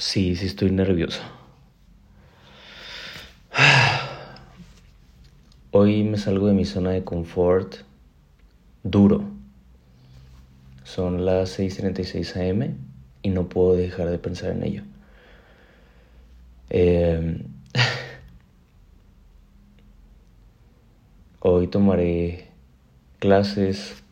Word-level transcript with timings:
Sí, 0.00 0.34
sí 0.34 0.46
estoy 0.46 0.70
nervioso. 0.70 1.20
Hoy 5.72 6.04
me 6.04 6.16
salgo 6.16 6.46
de 6.46 6.54
mi 6.54 6.64
zona 6.64 6.92
de 6.92 7.04
confort 7.04 7.74
duro. 8.82 9.24
Son 10.84 11.26
las 11.26 11.58
6.36 11.58 12.50
am 12.50 12.78
y 13.20 13.28
no 13.28 13.50
puedo 13.50 13.76
dejar 13.76 14.08
de 14.08 14.16
pensar 14.16 14.52
en 14.52 14.62
ello. 14.62 14.84
Em, 16.70 17.42
hoy 21.40 21.66
tomaré 21.66 22.48
clases, 23.18 24.02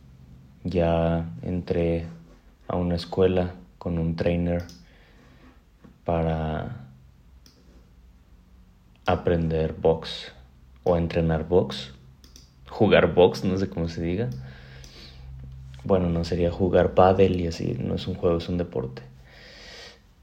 ya 0.65 1.31
entré 1.41 2.05
a 2.69 2.77
una 2.77 2.97
escuela 2.97 3.55
con 3.79 3.99
un 3.99 4.15
trainer 4.15 4.65
para 6.09 6.87
aprender 9.05 9.75
box 9.75 10.33
o 10.83 10.97
entrenar 10.97 11.47
box, 11.47 11.93
jugar 12.67 13.13
box, 13.13 13.45
no 13.45 13.59
sé 13.59 13.69
cómo 13.69 13.91
se 13.91 14.01
diga. 14.01 14.31
Bueno, 15.85 16.09
no 16.09 16.25
sería 16.25 16.51
jugar 16.51 16.95
paddle 16.95 17.37
y 17.37 17.47
así, 17.47 17.77
no 17.79 17.95
es 17.95 18.09
un 18.09 18.15
juego, 18.15 18.39
es 18.39 18.49
un 18.49 18.57
deporte. 18.57 19.03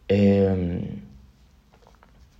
Em, 0.08 1.02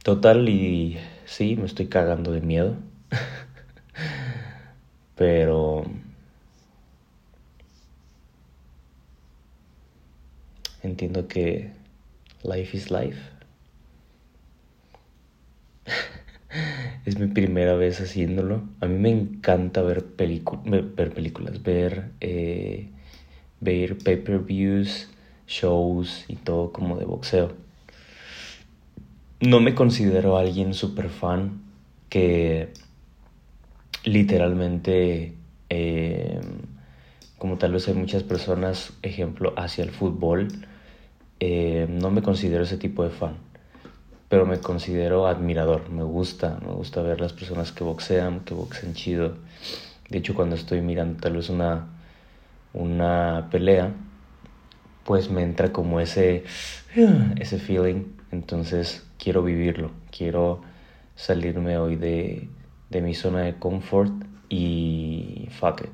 total 0.02 0.50
y 0.50 0.98
sí, 1.26 1.56
me 1.56 1.68
estoy 1.68 1.86
cagando 1.86 2.32
de 2.32 2.42
miedo. 2.42 2.74
Pero 5.16 5.86
entiendo 10.82 11.28
que 11.28 11.70
life 12.44 12.76
is 12.76 12.90
life. 12.90 13.35
Es 17.06 17.20
mi 17.20 17.28
primera 17.28 17.76
vez 17.76 18.02
haciéndolo. 18.02 18.64
A 18.82 18.88
mí 18.88 18.98
me 18.98 19.12
encanta 19.12 19.82
ver, 19.84 20.04
ver 20.18 21.14
películas, 21.14 21.62
ver, 21.62 22.12
eh, 22.20 22.90
ver 23.62 23.98
pay-per-views, 24.00 25.10
shows 25.48 26.26
y 26.28 26.36
todo 26.36 26.72
como 26.72 26.98
de 26.98 27.06
boxeo. 27.06 27.54
No 29.40 29.60
me 29.60 29.76
considero 29.76 30.38
alguien 30.38 30.74
súper 30.74 31.10
fan 31.10 31.62
que 32.10 32.70
literalmente, 34.04 35.36
eh, 35.70 36.42
como 37.38 37.58
tal 37.58 37.74
vez 37.74 37.88
hay 37.88 37.94
muchas 37.94 38.24
personas, 38.24 38.94
ejemplo, 39.04 39.54
hacia 39.58 39.84
el 39.84 39.92
fútbol, 39.92 40.48
eh, 41.40 41.86
no 41.90 42.10
me 42.10 42.24
considero 42.24 42.64
ese 42.64 42.78
tipo 42.78 43.04
de 43.04 43.12
fan 43.12 43.45
pero 44.36 44.46
me 44.46 44.60
considero 44.60 45.28
admirador, 45.28 45.90
me 45.90 46.04
gusta, 46.04 46.60
me 46.60 46.74
gusta 46.74 47.02
ver 47.02 47.22
las 47.22 47.32
personas 47.32 47.72
que 47.72 47.86
boxean, 47.86 48.42
que 48.42 48.54
boxean 48.54 48.94
chido. 48.94 49.38
De 50.10 50.18
hecho, 50.18 50.36
cuando 50.36 50.58
estoy 50.58 50.82
mirando 50.82 51.22
tal 51.22 51.38
vez 51.38 51.50
una, 51.50 51.88
una 52.74 53.48
pelea, 53.50 53.94
pues 55.06 55.30
me 55.30 55.42
entra 55.42 55.72
como 55.72 56.02
ese, 56.02 56.44
ese 57.40 57.60
feeling, 57.60 58.08
entonces 58.30 59.08
quiero 59.18 59.42
vivirlo, 59.42 59.92
quiero 60.12 60.62
salirme 61.16 61.78
hoy 61.78 61.96
de, 61.96 62.50
de 62.90 63.02
mi 63.02 63.14
zona 63.14 63.44
de 63.44 63.56
confort 63.56 64.12
y 64.50 65.48
fuck 65.50 65.80
it. 65.80 65.92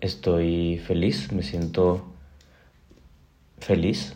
estoy 0.00 0.78
feliz, 0.78 1.30
me 1.30 1.44
siento 1.44 2.15
feliz, 3.66 4.14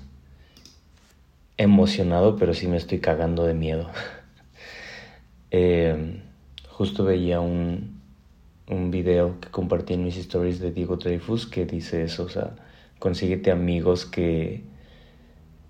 emocionado, 1.57 2.37
pero 2.37 2.55
sí 2.55 2.69
me 2.69 2.77
estoy 2.77 3.01
cagando 3.01 3.45
de 3.45 3.55
miedo. 3.55 3.91
Eh, 5.53 6.23
justo 6.69 7.03
veía 7.03 7.41
un, 7.41 8.01
un 8.69 8.93
video 8.93 9.41
que 9.41 9.49
compartí 9.49 9.95
en 9.95 10.05
mis 10.05 10.17
stories 10.17 10.61
de 10.61 10.71
Diego 10.71 10.97
Dreyfus 10.97 11.47
que 11.47 11.67
dice 11.67 12.05
eso, 12.05 12.23
o 12.23 12.29
sea, 12.29 12.55
consíguete 13.01 13.51
amigos 13.51 14.07
que, 14.07 14.63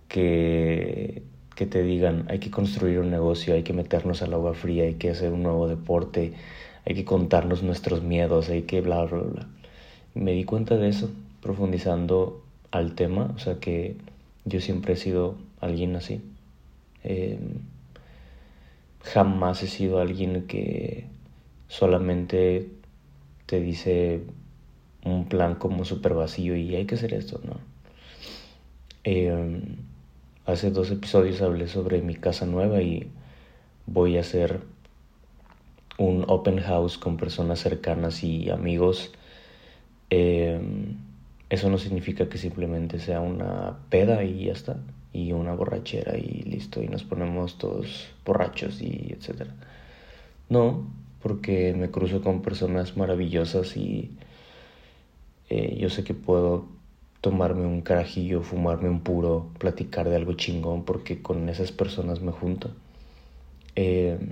que, 0.07 1.23
que 1.57 1.65
te 1.65 1.83
digan, 1.83 2.27
hay 2.29 2.41
que 2.41 2.51
construir 2.51 2.99
un 2.99 3.11
negocio, 3.11 3.55
hay 3.55 3.63
que 3.63 3.73
meternos 3.73 4.21
al 4.21 4.35
agua 4.35 4.53
fría, 4.53 4.85
hay 4.85 4.97
que 4.97 5.09
hacer 5.09 5.33
un 5.33 5.43
nuevo 5.43 5.67
deporte, 5.67 6.35
hay 6.85 6.95
que 6.95 7.07
contarnos 7.07 7.63
nuestros 7.63 8.03
miedos, 8.03 8.51
hay 8.51 8.65
que 8.65 8.83
bla, 8.83 9.07
bla, 9.07 9.23
bla. 9.23 9.49
me 10.13 10.33
di 10.33 10.45
cuenta 10.45 10.77
de 10.77 10.91
eso, 10.91 11.09
profundizando 11.41 12.43
al 12.71 12.95
tema, 12.95 13.33
o 13.35 13.39
sea 13.39 13.59
que 13.59 13.97
yo 14.45 14.61
siempre 14.61 14.95
he 14.95 14.97
sido 14.97 15.37
alguien 15.61 15.97
así. 15.97 16.23
Em, 17.05 17.61
jamás 19.03 19.63
he 19.63 19.67
sido 19.67 20.01
alguien 20.01 20.47
que 20.47 21.07
solamente 21.69 22.69
te 23.47 23.61
dice 23.61 24.23
un 25.05 25.29
plan 25.29 25.55
como 25.55 25.85
súper 25.85 26.15
vacío 26.15 26.57
y 26.57 26.75
hay 26.77 26.87
que 26.87 26.95
hacer 26.97 27.15
esto, 27.15 27.41
¿no? 27.45 27.57
Em, 29.05 29.77
hace 30.47 30.71
dos 30.71 30.91
episodios 30.91 31.41
hablé 31.43 31.69
sobre 31.69 32.03
mi 32.03 32.15
casa 32.15 32.45
nueva 32.47 32.83
y 32.83 33.11
voy 33.87 34.19
a 34.19 34.21
hacer 34.21 34.61
un 35.99 36.25
open 36.29 36.61
house 36.61 36.99
con 36.99 37.17
personas 37.17 37.61
cercanas 37.61 38.23
y 38.25 38.51
amigos. 38.51 39.13
Eh, 40.11 40.61
eso 41.50 41.69
no 41.69 41.78
significa 41.78 42.28
que 42.28 42.38
simplemente 42.38 43.00
sea 43.00 43.21
una 43.21 43.78
peda 43.91 44.22
y 44.22 44.47
ya 44.47 44.53
está, 44.53 44.78
y 45.12 45.33
una 45.33 45.53
borrachera 45.53 46.16
y 46.16 46.43
listo, 46.43 46.81
y 46.81 46.88
nos 46.88 47.03
ponemos 47.03 47.59
todos 47.59 48.09
borrachos 48.25 48.81
y 48.81 49.12
etcétera. 49.19 49.53
No, 50.49 50.87
porque 51.22 51.75
me 51.75 51.91
cruzo 51.91 52.22
con 52.22 52.41
personas 52.43 52.97
maravillosas 52.97 53.77
y 53.77 54.12
eh, 55.50 55.77
yo 55.78 55.91
sé 55.91 56.05
que 56.05 56.15
puedo 56.15 56.66
tomarme 57.21 57.66
un 57.66 57.83
carajillo, 57.83 58.43
fumarme 58.43 58.89
un 58.89 59.00
puro, 59.00 59.50
platicar 59.59 60.09
de 60.09 60.16
algo 60.16 60.34
chingón, 60.34 60.84
porque 60.84 61.21
con 61.21 61.49
esas 61.49 61.72
personas 61.72 62.21
me 62.21 62.33
junto. 62.33 62.71
Em, 63.75 64.31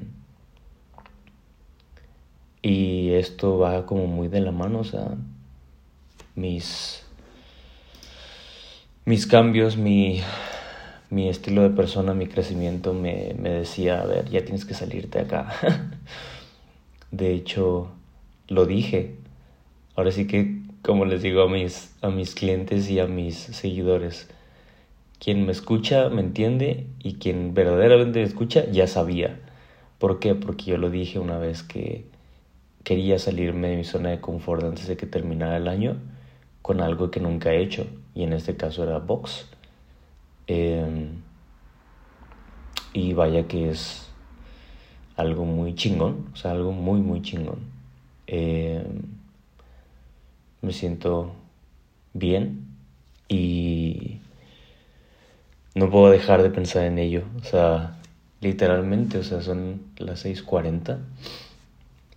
y 2.62 3.10
esto 3.12 3.58
va 3.58 3.86
como 3.86 4.06
muy 4.06 4.28
de 4.28 4.40
la 4.40 4.52
mano, 4.52 4.80
o 4.80 4.84
sea, 4.84 5.16
mis 6.34 7.07
mis 9.08 9.26
cambios, 9.26 9.78
mi, 9.78 10.20
mi 11.08 11.30
estilo 11.30 11.62
de 11.62 11.70
persona, 11.70 12.12
mi 12.12 12.26
crecimiento 12.26 12.92
me, 12.92 13.34
me 13.38 13.48
decía, 13.48 14.02
a 14.02 14.04
ver, 14.04 14.28
ya 14.28 14.44
tienes 14.44 14.66
que 14.66 14.74
salirte 14.74 15.19
acá. 15.19 15.48
de 17.10 17.32
hecho, 17.32 17.88
lo 18.48 18.66
dije. 18.66 19.14
Ahora 19.96 20.10
sí 20.12 20.26
que, 20.26 20.60
como 20.82 21.06
les 21.06 21.22
digo 21.22 21.41
a 21.41 21.48
mis, 21.48 21.96
a 22.02 22.10
mis 22.10 22.34
clientes 22.34 22.91
y 22.91 23.00
a 23.00 23.06
mis 23.06 23.34
seguidores, 23.34 24.28
quien 25.19 25.46
me 25.46 25.52
escucha 25.52 26.10
me 26.10 26.20
entiende 26.20 26.86
y 27.02 27.14
quien 27.14 27.54
verdaderamente 27.54 28.19
me 28.19 28.26
escucha 28.26 28.66
ya 28.70 28.86
sabía. 28.86 29.40
¿Por 29.98 30.19
qué? 30.19 30.34
Porque 30.34 30.66
yo 30.66 30.76
lo 30.76 30.90
dije 30.90 31.19
una 31.19 31.38
vez 31.38 31.62
que 31.62 32.04
quería 32.84 33.19
salirme 33.19 33.69
de 33.69 33.76
mi 33.78 33.84
zona 33.84 34.10
de 34.10 34.20
confort 34.20 34.64
antes 34.64 34.86
de 34.86 34.98
que 34.98 35.06
terminara 35.06 35.56
el 35.56 35.66
año 35.66 35.96
con 36.62 36.80
algo 36.80 37.10
que 37.10 37.20
nunca 37.20 37.52
he 37.52 37.62
hecho 37.62 37.86
y 38.14 38.24
en 38.24 38.32
este 38.32 38.56
caso 38.56 38.82
era 38.82 38.98
box. 38.98 39.46
Em, 40.46 41.22
y 42.92 43.12
vaya 43.12 43.46
que 43.46 43.70
es 43.70 44.08
algo 45.16 45.44
muy 45.44 45.74
chingón, 45.74 46.30
o 46.32 46.36
sea, 46.36 46.52
algo 46.52 46.72
muy, 46.72 47.00
muy 47.00 47.22
chingón. 47.22 47.58
Em, 48.26 49.02
me 50.62 50.72
siento 50.72 51.32
bien 52.14 52.66
y 53.28 54.19
no 55.75 55.90
puedo 55.90 56.10
dejar 56.10 56.43
de 56.43 56.50
pensar 56.50 56.84
en 56.84 56.99
ello, 56.99 57.25
o 57.40 57.44
sea, 57.44 57.99
literalmente, 58.40 59.19
o 59.19 59.22
sea, 59.22 59.43
son 59.43 59.82
las 59.96 60.20
6:40 60.20 60.99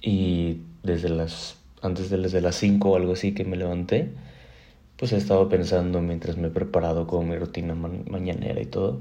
y 0.01 0.61
desde 0.83 1.09
las 1.09 1.57
antes 1.81 2.09
de 2.09 2.17
las 2.17 2.31
de 2.31 2.41
las 2.41 2.55
5 2.55 2.91
o 2.91 2.95
algo 2.95 3.13
así 3.13 3.33
que 3.33 3.45
me 3.45 3.57
levanté 3.57 4.11
pues 5.01 5.13
he 5.13 5.17
estado 5.17 5.49
pensando 5.49 5.99
mientras 5.99 6.37
me 6.37 6.49
he 6.49 6.51
preparado 6.51 7.07
con 7.07 7.27
mi 7.27 7.35
rutina 7.35 7.73
mañanera 7.73 8.61
y 8.61 8.67
todo. 8.67 8.99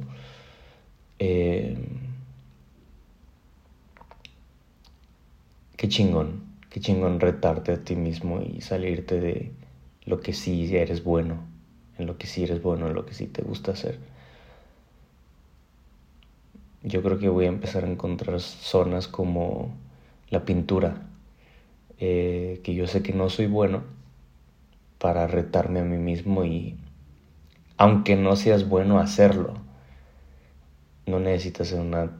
Eh, 1.19 1.77
qué 5.77 5.89
chingón, 5.91 6.43
qué 6.71 6.81
chingón 6.81 7.21
retarte 7.21 7.73
a 7.73 7.85
ti 7.85 7.97
mismo 7.97 8.41
y 8.41 8.63
salirte 8.63 9.21
de 9.21 9.53
lo 10.07 10.21
que 10.21 10.33
sí 10.33 10.75
eres 10.75 11.05
bueno, 11.05 11.37
en 11.99 12.07
lo 12.07 12.17
que 12.17 12.27
sí 12.27 12.45
eres 12.45 12.63
bueno, 12.63 12.87
en 12.89 12.95
lo 12.95 13.05
que 13.05 13.13
sí 13.13 13.27
te 13.27 13.43
gusta 13.43 13.73
hacer. 13.73 13.99
Yo 16.83 17.03
creo 17.03 17.19
que 17.19 17.29
voy 17.29 17.45
a 17.45 17.49
empezar 17.49 17.85
a 17.85 17.91
encontrar 17.91 18.41
zonas 18.41 19.07
como 19.07 19.75
la 20.31 20.47
pintura, 20.47 21.10
eh, 22.01 22.61
que 22.65 22.75
yo 22.75 22.87
sé 22.87 23.03
que 23.03 23.13
no 23.13 23.29
soy 23.29 23.47
bueno, 23.47 23.85
para 24.99 25.27
retarme 25.27 25.81
a 25.81 25.85
mí 25.85 25.97
mismo 25.97 26.45
y 26.45 26.77
aunque 27.77 28.17
no 28.17 28.37
seas 28.37 28.69
bueno 28.69 28.99
hacerlo, 28.99 29.55
no 31.07 31.21
necesitas 31.21 31.69
ser 31.69 31.81
una 31.81 32.11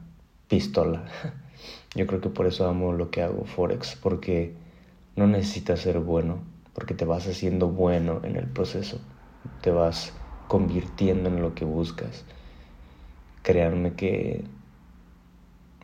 pistola. 0.47 1.05
Yo 1.95 2.07
creo 2.07 2.21
que 2.21 2.29
por 2.29 2.47
eso 2.47 2.67
amo 2.67 2.93
lo 2.93 3.11
que 3.11 3.21
hago 3.21 3.45
Forex, 3.45 3.97
porque 4.01 4.53
no 5.15 5.27
necesitas 5.27 5.81
ser 5.81 5.99
bueno, 5.99 6.39
porque 6.73 6.93
te 6.93 7.05
vas 7.05 7.27
haciendo 7.27 7.67
bueno 7.67 8.21
en 8.23 8.37
el 8.37 8.47
proceso, 8.47 8.99
te 9.61 9.71
vas 9.71 10.13
convirtiendo 10.47 11.29
en 11.29 11.41
lo 11.41 11.53
que 11.53 11.65
buscas. 11.65 12.25
Créanme 13.43 13.93
que 13.93 14.45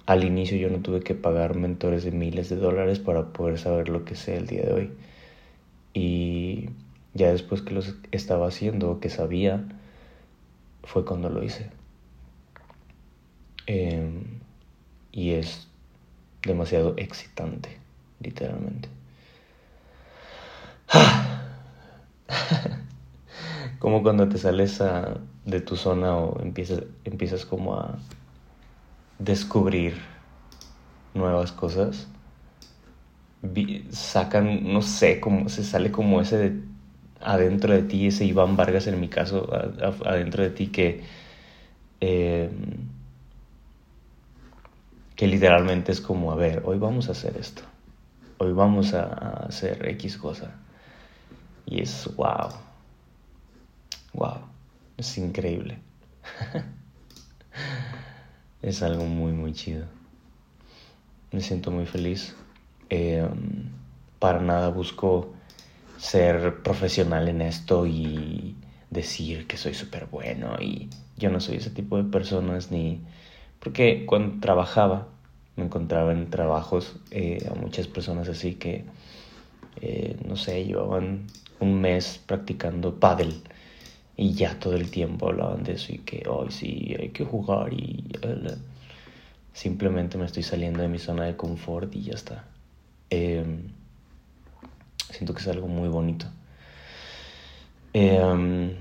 al 0.07 0.23
inicio 0.23 0.57
yo 0.57 0.69
no 0.69 0.79
tuve 0.79 1.01
que 1.01 1.15
pagar 1.15 1.55
mentores 1.55 2.03
de 2.05 2.11
miles 2.11 2.49
de 2.49 2.55
dólares 2.55 2.99
para 2.99 3.33
poder 3.33 3.59
saber 3.59 3.89
lo 3.89 4.05
que 4.05 4.15
sé 4.15 4.37
el 4.37 4.47
día 4.47 4.63
de 4.63 4.73
hoy. 4.73 4.91
Y 5.93 6.69
ya 7.13 7.31
después 7.31 7.61
que 7.61 7.73
lo 7.73 7.81
estaba 8.11 8.47
haciendo, 8.47 8.99
que 9.01 9.09
sabía, 9.09 9.67
fue 10.83 11.05
cuando 11.05 11.29
lo 11.29 11.43
hice. 11.43 11.69
Em, 13.65 14.23
y 15.11 15.31
es 15.31 15.67
demasiado 16.41 16.93
excitante, 16.97 17.77
literalmente. 18.21 18.87
como 23.79 24.03
cuando 24.03 24.29
te 24.29 24.37
sales 24.37 24.81
de 25.45 25.61
tu 25.61 25.75
zona 25.75 26.15
o 26.15 26.41
empiezas, 26.41 26.83
empiezas 27.03 27.45
como 27.45 27.75
a 27.75 27.99
descubrir 29.19 29.95
nuevas 31.13 31.51
cosas. 31.51 32.07
sacan, 33.91 34.73
no 34.73 34.81
sé, 34.81 35.19
como 35.19 35.49
se 35.49 35.63
sale 35.63 35.91
como 35.91 36.21
ese 36.21 36.37
de 36.37 36.61
adentro 37.21 37.73
de 37.73 37.83
ti, 37.83 38.07
ese 38.07 38.25
Iván 38.25 38.55
Vargas 38.55 38.87
en 38.87 38.99
mi 38.99 39.09
caso, 39.09 39.49
adentro 40.05 40.43
de 40.43 40.49
ti 40.51 40.67
que, 40.67 41.03
em, 41.99 42.51
que 45.15 45.27
literalmente 45.27 45.91
es 45.91 46.01
como, 46.01 46.31
a 46.31 46.35
ver, 46.35 46.61
hoy 46.65 46.77
vamos 46.77 47.09
a 47.09 47.13
hacer 47.13 47.37
esto, 47.37 47.63
hoy 48.37 48.53
vamos 48.53 48.93
a, 48.93 49.05
hacer 49.47 49.87
X 49.89 50.17
cosa. 50.17 50.51
Y 51.65 51.81
es 51.81 52.09
wow, 52.15 52.49
wow, 54.13 54.37
es 54.97 55.17
increíble. 55.17 55.79
es 58.61 58.81
algo 58.81 59.05
muy, 59.05 59.31
muy 59.31 59.53
chido. 59.53 59.85
Me 61.31 61.41
siento 61.41 61.71
muy 61.71 61.85
feliz. 61.85 62.35
Em, 62.89 63.69
para 64.19 64.39
nada 64.41 64.69
busco 64.69 65.33
ser 65.97 66.61
profesional 66.63 67.27
en 67.27 67.41
esto 67.41 67.85
y 67.85 68.55
decir 68.89 69.47
que 69.47 69.57
soy 69.57 69.73
súper 69.73 70.05
bueno 70.05 70.55
y 70.61 70.89
yo 71.17 71.29
no 71.29 71.39
soy 71.39 71.57
ese 71.57 71.71
tipo 71.71 71.97
de 71.97 72.03
personas 72.05 72.71
ni 72.71 73.01
porque 73.59 74.05
cuando 74.05 74.39
trabajaba 74.39 75.07
me 75.55 75.65
encontraba 75.65 76.13
en 76.13 76.29
trabajos 76.29 76.95
eh, 77.11 77.45
a 77.51 77.55
muchas 77.55 77.87
personas 77.87 78.29
así 78.29 78.55
que 78.55 78.85
eh, 79.81 80.15
no 80.25 80.35
sé 80.35 80.65
llevaban 80.65 81.27
un 81.59 81.81
mes 81.81 82.21
practicando 82.25 82.99
paddle 82.99 83.35
y 84.17 84.33
ya 84.33 84.59
todo 84.59 84.75
el 84.75 84.89
tiempo 84.89 85.29
hablaban 85.29 85.63
de 85.63 85.73
eso 85.73 85.93
y 85.93 85.99
que 85.99 86.27
hoy 86.27 86.51
sí 86.51 86.95
hay 86.99 87.09
que 87.09 87.23
jugar 87.23 87.71
y 87.71 88.03
simplemente 89.53 90.17
me 90.17 90.25
estoy 90.25 90.43
saliendo 90.43 90.81
de 90.81 90.87
mi 90.87 90.99
zona 90.99 91.25
de 91.25 91.37
confort 91.37 91.95
y 91.95 92.01
ya 92.01 92.13
está 92.13 92.45
em, 93.09 93.69
Siento 95.09 95.33
que 95.33 95.39
es 95.39 95.47
algo 95.47 95.67
muy 95.67 95.87
bonito. 95.87 96.25
Em, 97.93 98.75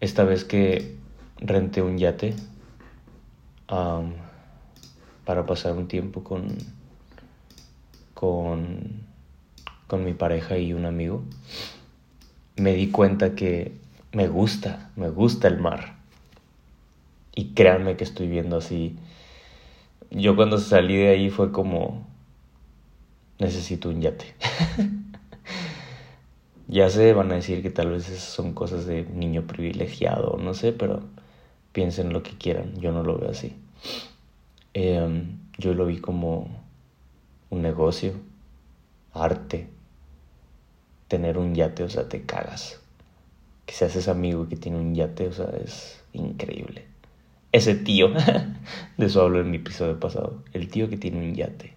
esta 0.00 0.24
vez 0.24 0.44
que 0.44 0.96
renté 1.38 1.82
un 1.82 1.98
yate 1.98 2.34
para 5.24 5.44
pasar 5.44 5.72
un 5.72 5.88
tiempo 5.88 6.22
con, 6.22 6.56
con, 8.14 9.02
con 9.88 10.04
mi 10.04 10.14
pareja 10.14 10.56
y 10.56 10.72
un 10.72 10.86
amigo, 10.86 11.24
me 12.56 12.74
di 12.74 12.90
cuenta 12.90 13.34
que 13.34 13.72
me 14.12 14.28
gusta, 14.28 14.90
me 14.96 15.10
gusta 15.10 15.48
el 15.48 15.58
mar. 15.58 15.96
Y 17.34 17.52
créanme 17.52 17.96
que 17.96 18.04
estoy 18.04 18.28
viendo 18.28 18.56
así. 18.56 18.96
Yo 20.10 20.36
cuando 20.36 20.58
salí 20.58 20.96
de 20.96 21.08
ahí 21.08 21.30
fue 21.30 21.52
como, 21.52 22.06
necesito 23.38 23.90
un 23.90 24.00
yate. 24.00 24.34
ya 26.68 26.88
sé, 26.88 27.12
van 27.12 27.30
a 27.32 27.36
decir 27.36 27.62
que 27.62 27.70
tal 27.70 27.90
vez 27.90 28.04
son 28.04 28.54
cosas 28.54 28.86
de 28.86 29.04
niño 29.04 29.46
privilegiado, 29.46 30.38
no 30.38 30.54
sé, 30.54 30.72
pero 30.72 31.02
piensen 31.72 32.12
lo 32.12 32.22
que 32.22 32.32
quieran, 32.38 32.74
yo 32.80 32.92
no 32.92 33.02
lo 33.02 33.18
veo 33.18 33.30
así. 33.30 33.54
Em, 34.72 35.38
yo 35.58 35.74
lo 35.74 35.86
vi 35.86 35.98
como 35.98 36.48
un 37.50 37.62
negocio, 37.62 38.14
arte, 39.12 39.68
tener 41.08 41.38
un 41.38 41.54
yate, 41.54 41.82
o 41.82 41.88
sea, 41.88 42.08
te 42.08 42.22
cagas. 42.22 42.80
Que 43.66 43.74
se 43.74 43.84
haces 43.84 44.08
amigo 44.08 44.48
que 44.48 44.56
tiene 44.56 44.78
un 44.78 44.94
yate, 44.94 45.28
o 45.28 45.32
sea, 45.32 45.48
es 45.64 46.02
increíble. 46.12 46.86
Ese 47.52 47.74
tío, 47.74 48.10
de 48.96 49.06
eso 49.06 49.22
hablo 49.22 49.40
en 49.40 49.50
mi 49.50 49.58
episodio 49.58 49.98
pasado, 49.98 50.42
el 50.52 50.68
tío 50.68 50.88
que 50.88 50.96
tiene 50.96 51.18
un 51.18 51.34
yate 51.34 51.76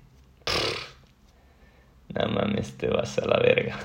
no 2.14 2.28
mames, 2.28 2.78
te 2.78 2.88
vas 2.88 3.18
a 3.20 3.26
la 3.26 3.40
verga. 3.40 3.78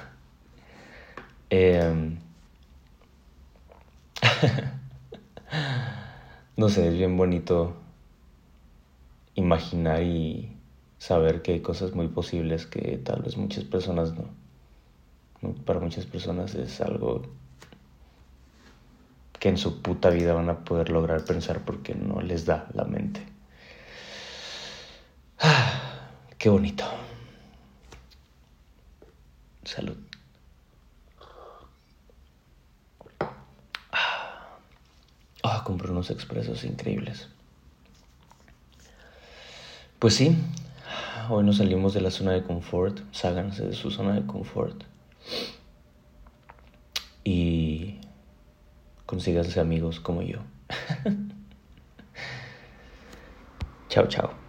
Em, 1.51 2.19
no 6.57 6.69
sé, 6.69 6.89
es 6.89 6.95
bien 6.95 7.17
bonito 7.17 7.75
imaginar 9.35 10.03
y 10.03 10.57
saber 10.99 11.43
que 11.43 11.53
hay 11.53 11.61
cosas 11.61 11.95
muy 11.95 12.09
posibles 12.09 12.67
que 12.67 12.99
tal 12.99 13.23
vez 13.23 13.37
muchas 13.37 13.65
personas 13.65 14.15
no. 14.15 14.25
Para 15.53 15.81
muchas 15.81 16.07
personas 16.07 16.55
es 16.55 16.81
algo 16.81 17.23
que 19.39 19.49
en 19.51 19.59
su 19.59 19.83
puta 19.83 20.09
vida 20.11 20.33
van 20.33 20.49
a 20.49 20.65
poder 20.65 20.89
lograr 20.89 21.25
pensar 21.25 21.65
porque 21.65 21.95
no 21.95 22.23
les 22.23 22.47
da 22.47 22.69
la 22.73 22.85
mente. 22.85 23.21
Qué 26.39 26.49
bonito. 26.49 26.85
Salud. 29.65 29.97
Ah, 35.43 35.63
compré 35.63 35.91
unos 35.91 36.11
expresos 36.11 36.65
increíbles. 36.65 37.29
Pues 39.99 40.15
sí, 40.15 40.37
hoy 41.29 41.45
nos 41.45 41.59
salimos 41.59 41.93
de 41.93 42.01
la 42.01 42.11
zona 42.11 42.33
de 42.33 42.43
confort, 42.43 43.01
ságanse 43.13 43.67
de 43.67 43.75
su 43.75 43.91
zona 43.91 44.15
de 44.15 44.27
confort 44.27 44.85
y 47.25 47.99
consíganse 49.15 49.61
amigos 49.61 50.01
como 50.01 50.23
yo. 50.23 50.41
chao, 53.89 54.09
chao. 54.09 54.44